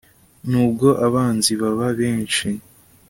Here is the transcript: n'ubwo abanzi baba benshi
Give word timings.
n'ubwo 0.49 0.87
abanzi 1.07 1.51
baba 1.61 1.87
benshi 1.99 2.47